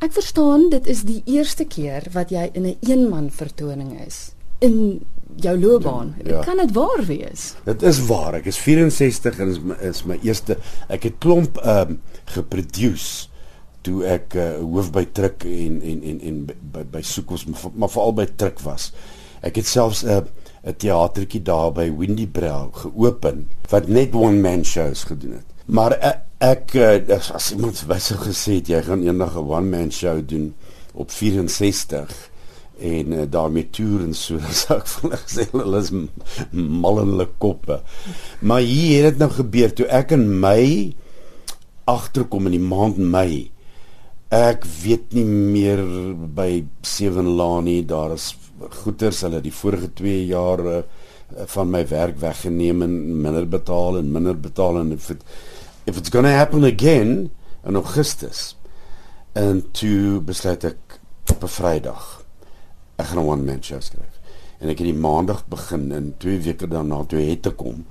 [0.00, 5.04] Ek verstaan dit is die eerste keer wat jy in 'n eenman vertoning is in
[5.36, 6.14] jou loopbaan.
[6.24, 6.40] Ja, ja.
[6.44, 7.54] Kan dit waar wees?
[7.64, 8.34] Dit is waar.
[8.34, 10.56] Ek is 64 en is my, is my eerste
[10.88, 13.28] ek het klomp ehm um, geproduce
[13.82, 18.12] toe ek uh, hoof by Truk en en en en by by Soekos maar veral
[18.12, 18.92] by Truk was.
[19.42, 20.24] Ek het selfs 'n uh,
[20.64, 25.46] 'n teatertjie daar by Windy Brow geopen wat net one man shows gedoen het.
[25.66, 29.92] Maar ek, ek uh, as iemand wys gesê het jy gaan eendag 'n one man
[29.92, 30.54] show doen
[30.94, 32.30] op 64
[32.80, 35.92] en uh, daarmee toer en so dan sou ek vir hulle gesê hulle is
[36.50, 37.80] mal in hulle koppe.
[38.40, 40.94] Maar hier het dit nou gebeur toe ek in Mei
[41.84, 43.50] agterkom in die maand Mei
[44.30, 45.80] Ek weet nie meer
[46.38, 48.28] by Seven Lane daar is
[48.84, 52.94] goeders hulle die vorige 2 jare eh, van my werk weggeneem en
[53.24, 55.24] minder betaal en minder betaal en it,
[55.86, 57.30] if it's going to happen again
[57.66, 58.56] in Augustus
[59.32, 62.24] en toe besluit ek op 'n Vrydag
[62.96, 64.20] ek gaan 'n one man show skryf
[64.60, 67.84] en ek het die maandag begin en 2 weke daarna toe het ek kom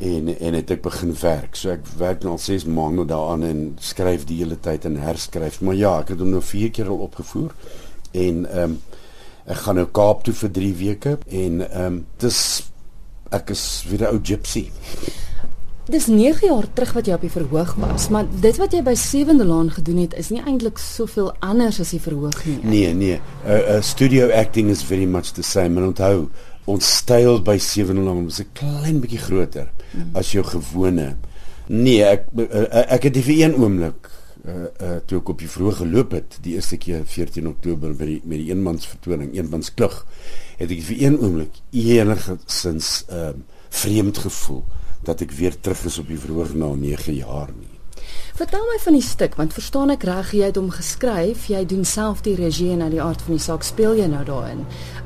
[0.00, 1.56] en en het ek begin werk.
[1.56, 5.60] So ek werk nou al 6 maande daaraan en skryf die hele tyd en herskryf.
[5.60, 7.52] Maar ja, ek het hom nou 4 keer al opgevoer
[8.16, 8.80] en ehm um,
[9.50, 12.40] ek gaan nou Kaap toe vir 3 weke en ehm um, dis
[13.30, 14.70] ek is weer 'n ou gypsy.
[15.90, 18.92] Dis 9 jaar terug wat jy op die verhoog was, maar dit wat jy by
[18.94, 22.58] Sewende Laan gedoen het is nie eintlik soveel anders as die verhoog nie.
[22.62, 23.16] Nee, nee.
[23.42, 25.80] Uh, uh studio acting is very much the same.
[25.80, 26.28] En onthou,
[26.70, 30.14] ons styl by Sewende Laan was 'n klein bietjie groter mm.
[30.14, 31.16] as jou gewone.
[31.66, 34.10] Nee, ek eh, ek het vir een oomblik
[34.46, 38.06] uh uh toe ek op die vroeg geloop het, die eerste keer 14 Oktober by
[38.06, 40.06] die met die eenmans vertoning, eenmans klug,
[40.56, 44.62] het ek vir een oomblik enige sins ehm uh, vreemd gevoel
[45.04, 47.70] dat ek weer terug is op die vroeg na 9 jaar nie.
[48.40, 51.84] Vertel my van die stuk want verstaan ek reg jy het hom geskryf, jy doen
[51.84, 54.62] self die regie en uit die aard van die saak speel jy nou daarin.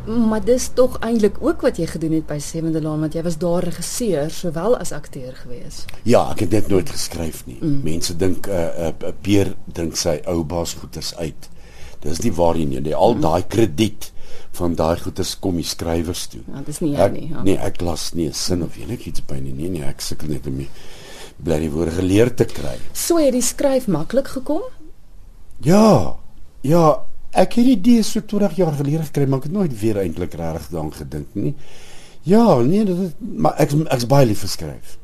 [0.06, 3.38] Maar dis tog eintlik ook wat jy gedoen het by Sewende Laan want jy was
[3.40, 5.84] daar regisseur sowel as akteur gewees.
[6.02, 7.58] Ja, ek het net nooit geskryf nie.
[7.60, 7.80] Mm.
[7.86, 11.16] Mense dink 'n uh, eh, 'n uh, eh, uh, Peer dink sy ou baas goeders
[11.16, 11.48] uit.
[12.04, 12.82] Dis nie waar nie.
[12.84, 14.10] Die al daai krediet
[14.54, 16.42] van daai goeders kom die skrywers toe.
[16.46, 17.28] Ja, dis nie jy nie.
[17.32, 17.42] Ja.
[17.46, 19.52] Nee, ek las nie 'n sin of enigiets by nie.
[19.52, 20.60] Nee, nee, ek sukkel net om
[21.42, 22.76] bly die woorde geleer te kry.
[22.92, 24.62] So het die skryf maklik gekom?
[25.66, 26.16] Ja.
[26.62, 29.98] Ja, ek het die idee so 20 jaar gelede gekry, maar ek het nooit weer
[29.98, 31.54] eintlik regtig daaraan gedink nie.
[32.22, 34.98] Ja, nee, dit is, maar ek ek's baie lief vir skryf.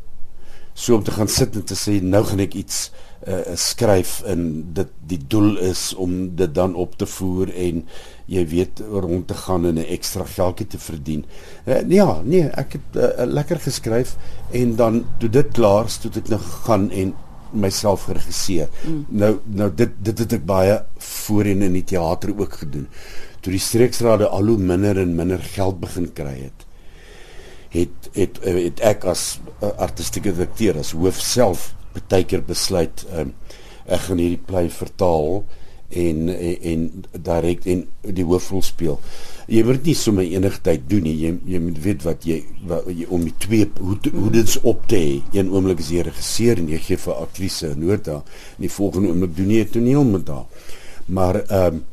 [0.75, 2.91] So om te gaan sit en te sê nou gaan ek iets
[3.29, 4.43] uh, skryf en
[4.73, 7.83] dit die doel is om dit dan op te voer en
[8.31, 11.25] jy weet rond te gaan en 'n ekstra geldjie te verdien.
[11.67, 14.17] Uh, ja, nee, ek het uh, lekker geskryf
[14.51, 17.15] en dan toe dit klaar is, toe ek nou gegaan en
[17.53, 18.69] myself geregisseer.
[18.87, 19.05] Mm.
[19.09, 22.87] Nou nou dit dit het ek baie voorheen in die teater ook gedoen.
[23.41, 26.67] Toe die streeksrade al hoe minder en minder geld begin kry het
[27.71, 33.35] het het het ek as artistieke direkteur as hoof self baie keer besluit um,
[33.87, 35.43] ek gaan hierdie play vertaal
[35.91, 37.85] en en, en direk en
[38.15, 38.99] die hoofrol speel.
[39.51, 41.17] Jy moet nie sommer enige tyd doen nie.
[41.19, 42.39] Jy jy moet weet wat jy
[42.71, 45.17] wat jy om die twee hoe hoe dit op te hê.
[45.35, 49.11] Een oomblik is jy regisseur en jy gee vir aktrise 'n nota en die volgende
[49.11, 50.47] oomblik doen jy 'n toneel met haar.
[51.07, 51.85] Maar ehm um,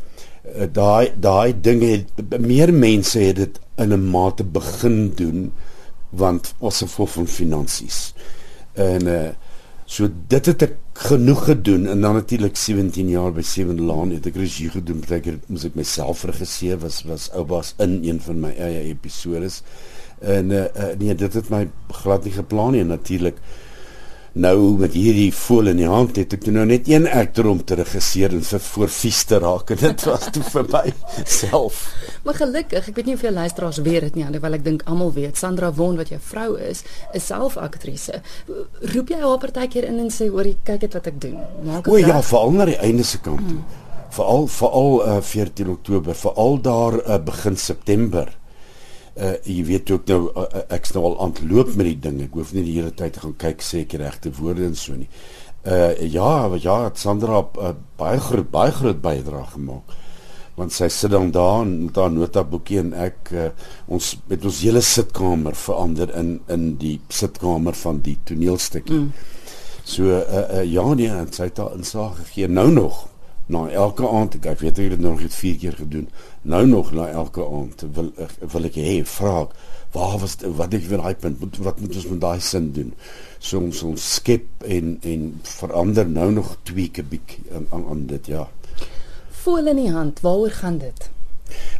[0.74, 2.06] daai daai dinge
[2.40, 5.52] meer mense het dit in 'n mate begin doen
[6.10, 8.14] want ons het vol van finansies.
[8.74, 9.30] En uh
[9.88, 10.74] So dit het ek
[11.08, 15.00] genoeg gedoen en dan natuurlik 17 jaar by Seven Laan het ek regie gedoen.
[15.00, 19.62] Partykeer moes ek myself regisseer was was oupas in een van my eie episodes.
[20.20, 21.70] En uh, uh, nee, dit het my
[22.02, 23.40] glad nie geplan nie natuurlik
[24.38, 27.78] nou met hierdie voel in die hand het ek nou net een akter om te
[27.80, 30.84] regisseer en vir voor vies te raak en dit was toe vir my
[31.26, 31.82] self.
[32.28, 35.40] Maar gelukkig, ek weet nie jy luisteraars weet dit nie, alhoewel ek dink almal weet,
[35.40, 36.84] Sandra Won wat jou vrou is,
[37.18, 38.22] is self aktrise.
[38.94, 41.38] Roep jy haar partykeer in en sê hoor, kyk dit wat ek doen.
[41.66, 43.44] Maak O ja, veral na die einde se kant.
[43.44, 43.64] Hmm.
[44.18, 48.30] Veral veral uh, 14 Oktober, veral daar uh, begin September
[49.18, 52.22] uh jy weet ook nou uh, ek's nou al ontloop met die ding.
[52.28, 55.10] Ek hoef nie die hele tyd te gaan kyk seker regte woorde en so nie.
[55.68, 56.30] Uh ja,
[56.62, 59.96] ja, Sandra het uh, baie groot baie groot bydrae gemaak.
[60.58, 63.50] Want sy sit dan daar en daar notaboekie en ek uh,
[63.88, 69.04] ons met ons hele sitkamer verander in in die sitkamer van die toneelstukkie.
[69.04, 69.12] Mm.
[69.84, 73.06] So uh, uh ja nee, sy het daar insaag gegee nou nog
[73.48, 76.10] na elke aand ek, ek weet ek het nog net 4 keer gedoen
[76.42, 78.12] nou nog na elke aand wil
[78.54, 79.48] wil ek hê vra
[79.96, 82.94] waar was wat ek vir daai punt wat, moet ons met daai sin doen
[83.40, 88.48] so ons ons skep en en verander nou nog twee kubiek aan aan dit ja
[89.48, 91.06] Voel in die hand, waaroor gaan dit?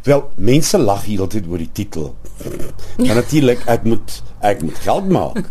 [0.06, 2.14] Wel, mense lag heeltyd oor die titel.
[2.96, 5.50] Maar natuurlik ek moet ek moet geld maak.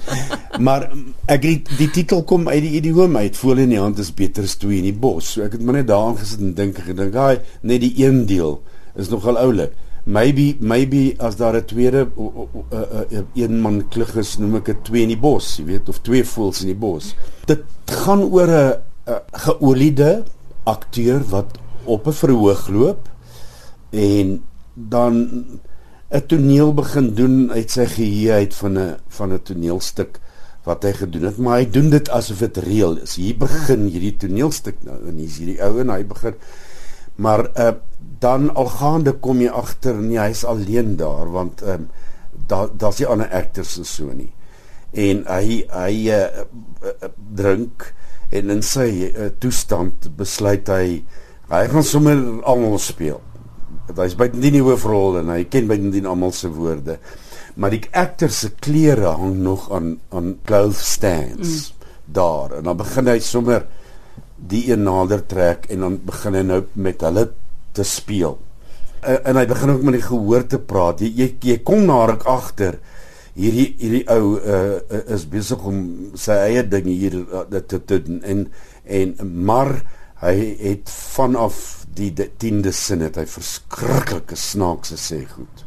[0.66, 0.90] maar
[1.30, 3.36] ek het die titel kom uit die idiom uit.
[3.38, 5.34] Voel in die hand is beter as twee in die bos.
[5.34, 8.26] So ek het maar net daaraan gesit en dink en gedink, "Haai, net die een
[8.26, 8.62] deel
[8.96, 9.72] is nogal oulik."
[10.04, 12.80] Maybe maybe as daar 'n tweede uh,
[13.10, 16.00] uh, een man klug is, noem ek dit twee in die bos, jy weet, of
[16.02, 17.14] twee voels in die bos.
[17.46, 18.76] Dit gaan oor 'n
[19.32, 20.24] geoliede
[20.64, 23.08] akteur wat op 'n verhoog loop
[23.90, 24.42] en
[24.74, 25.14] dan
[26.10, 30.20] 'n toneel begin doen uit sy geheue uit van 'n van 'n toneelstuk
[30.64, 33.18] wat hy gedoen het, maar hy doen dit asof dit reël is.
[33.20, 36.38] Hier begin hierdie toneelstuk nou en hier's hierdie ou en hy begin
[37.14, 37.72] maar uh,
[38.18, 41.90] dan algaande kom jy agter nee, hy's alleen daar want ehm um,
[42.46, 44.32] daar daar's nie ander actors en so nie.
[44.92, 46.42] En hy hy uh,
[46.82, 47.86] uh, drink
[48.34, 51.04] en in sy uh, toestand besluit hy
[51.52, 53.22] hy gaan sommer almal speel
[53.92, 56.98] hy's by die nuwe hoofrol en hy ken by die almal se woorde.
[57.60, 61.90] Maar die akter se klere hang nog aan aan clothes stands mm.
[62.16, 63.66] daar en dan begin hy sommer
[64.36, 67.28] die een nader trek en dan begin hy nou met hulle
[67.76, 68.38] te speel.
[69.04, 71.04] En, en hy begin ook met die gehoor te praat.
[71.04, 72.80] Jy jy, jy kom na ruk agter
[73.34, 74.78] hierdie hierdie ou uh,
[75.14, 75.78] is besig om
[76.18, 78.46] sy eie ding hier uh, te doen en
[78.84, 79.14] en
[79.46, 79.72] maar
[80.24, 85.64] hy het vanaf die 10de sin het hy verskriklike snaakse sê goed.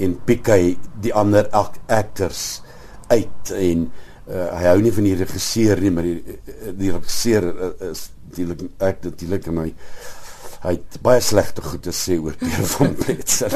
[0.00, 0.62] En pik hy
[1.02, 2.62] die ander actors
[3.10, 3.84] uit en
[4.30, 8.08] uh, hy hou nie van die regisseur nie, maar die eh, die regisseur uh, is
[8.30, 9.68] natuurlik ek natuurlik en hy
[10.60, 13.54] hy het baie slegte goed te sê oor Pierre van Petzer.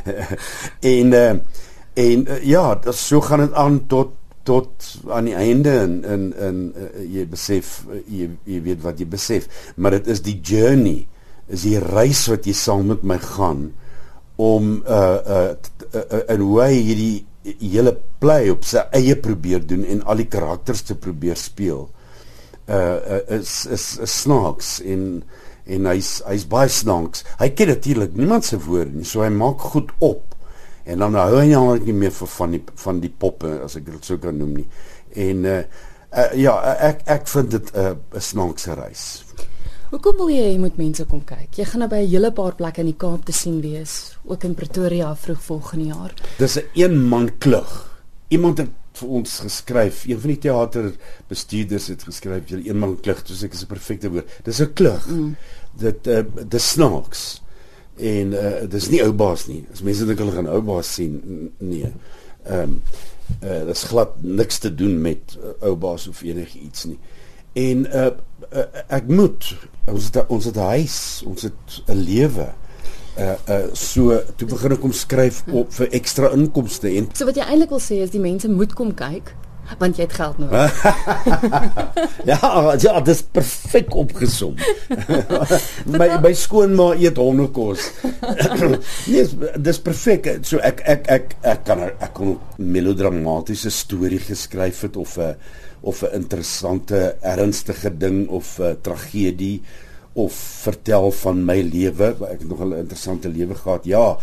[0.94, 1.30] en uh,
[2.04, 4.14] en uh, ja, so gaan dit aan tot
[4.44, 9.00] tot aan die einde en en en uh, jy besef uh, jy jy weet wat
[9.00, 9.48] jy besef.
[9.76, 11.06] Maar dit is die journey
[11.48, 13.70] is die reis wat jy saam met my gaan
[14.40, 15.52] om uh, uh
[16.26, 17.16] en hoe hy hierdie
[17.60, 21.84] hele play op sy eie probeer doen en al die karakters te probeer speel
[22.66, 25.22] uh, uh is is is snaaks en
[25.64, 27.22] en hy's hy's baie snaaks.
[27.40, 30.33] Hy ken natuurlik niemand se woorde nie so hy maak goed op
[30.84, 33.86] en dan hou hy nou nie meer vir van die van die poppe as ek
[33.90, 34.66] dit sou kan noem nie.
[35.14, 35.58] En uh,
[36.14, 36.54] uh ja,
[36.90, 39.24] ek ek vind dit 'n uh, 'n snaakse reis.
[39.90, 41.52] Hoekom wil jy hê moet mense kom kyk?
[41.54, 44.44] Jy gaan nou by 'n hele paar plekke in die Kaap te sien wees, ook
[44.44, 46.14] in Pretoria vroeg volgende jaar.
[46.38, 47.90] Dis 'n een man klug.
[48.28, 53.22] Iemand het vir ons geskryf, een van die teaterbestuurders het geskryf, jy een man klug,
[53.22, 54.28] dis ek is 'n perfekte woord.
[54.44, 55.06] Dis 'n klug.
[55.06, 55.36] Mm.
[55.72, 57.43] Dit uh, dis snaaks
[57.96, 59.64] en uh, dis nie ou baas nie.
[59.72, 61.20] As mense dink hulle gaan ou baas sien,
[61.58, 61.92] nee.
[62.44, 62.80] Ehm um,
[63.40, 66.98] uh, dis glad niks te doen met uh, ou baas of enigiets nie.
[67.54, 68.10] En uh,
[68.50, 69.46] uh, ek moet
[69.88, 72.48] ons het ons het 'n huis, ons het 'n lewe.
[73.18, 77.36] Uh uh so toe begin ek om skryf op vir ekstra inkomste en So wat
[77.36, 79.30] jy eintlik wil sê is die mense moet kom kyk
[79.78, 80.82] want jy het geld nodig.
[82.30, 82.38] ja,
[82.80, 84.54] ja, dit is perfek opgesom.
[85.98, 87.90] my my skoonma eet hondekos.
[89.10, 89.24] nee,
[89.56, 90.30] dis perfek.
[90.46, 95.34] So ek ek ek ek kan ek kon melodramatiese storie geskryf het of 'n
[95.84, 99.62] of 'n interessante ernstige ding of 'n tragedie
[100.14, 100.32] of
[100.64, 102.14] vertel van my lewe.
[102.30, 103.84] Ek het nog 'n interessante lewe gehad.
[103.84, 104.16] Ja,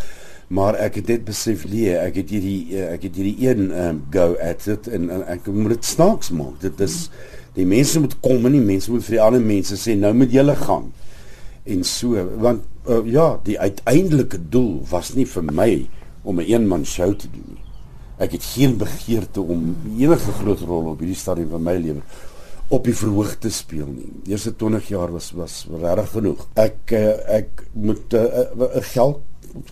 [0.51, 4.01] maar ek het net besef nee ek het hierdie eh, ek het hierdie een um,
[4.11, 7.05] go at it en, en ek moet dit snaaks maak dit is
[7.55, 10.35] die mense moet kom en die mense moet vir die ander mense sê nou moet
[10.35, 10.89] julle gaan
[11.71, 15.71] en so want uh, ja die uiteindelike doel was nie vir my
[16.23, 17.55] om 'n een man show te doen
[18.19, 22.03] ek het geen begeerte om enige groot rol op hierdie stadium van my lewe
[22.71, 24.07] op die verhoog te speel nie.
[24.31, 26.45] Eerste 20 jaar was was regtig genoeg.
[26.55, 29.19] Ek uh, ek moet 'n uh, uh, geld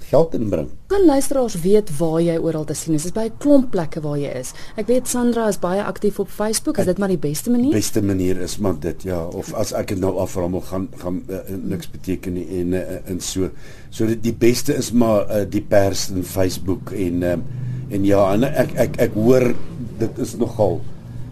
[0.09, 0.67] geld inbring.
[0.87, 3.05] Kan luisteraars weet waar jy oral te sien is?
[3.07, 4.51] Dit is by 'n klomp plekke waar jy is.
[4.75, 6.77] Ek weet Sandra is baie aktief op Facebook.
[6.77, 7.71] Is dit maar die beste manier?
[7.71, 11.37] Beste manier is maar dit ja, of as ek dit nou aframmel gaan gaan uh,
[11.63, 13.49] niks beteken nie en uh, en so.
[13.89, 17.43] So dit die beste is maar uh, die pers en Facebook en um,
[17.89, 19.53] en ja, en ek ek ek hoor
[19.97, 20.81] dit is nogal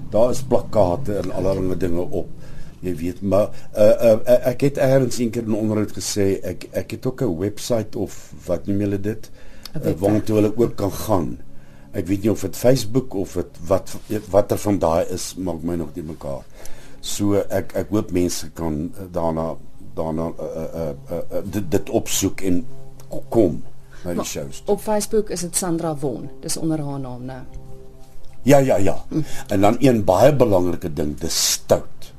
[0.09, 2.27] daar is plakkate en allerlei dinge op
[2.85, 6.97] jy weet maar uh, uh, ek het eers een keer in onderhoud gesê ek ek
[6.97, 9.29] het ook 'n webwerf of wat noem julle dit
[9.81, 11.29] uh, waar jy hulle ook kan gaan
[11.91, 13.95] ek weet nie of dit Facebook of dit wat
[14.29, 16.43] watter van daai is maak my nog nie mekaar
[17.01, 19.55] so ek ek hoop mense kan daarna
[19.95, 22.65] daarna uh, uh, uh, uh, dit, dit opsoek en
[23.29, 23.63] kom
[24.03, 27.45] na die shows op Facebook is dit Sandra Won dis onder haar naam nou
[28.47, 29.03] Ja ja ja.
[29.09, 29.21] Hm.
[29.47, 32.13] En dan een baie belangrike ding, dis stout.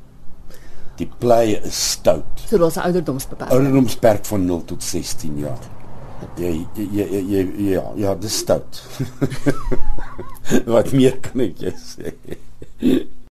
[0.99, 2.43] Die play is stout.
[2.49, 3.59] So daar's 'n ouderdomsbeperking.
[3.59, 5.59] Ouderdomsperk van 0 tot 16 jaar.
[6.37, 8.83] Jy jy jy, jy ja, ja, dis stout.
[10.75, 12.15] Wat meer kan ek sê?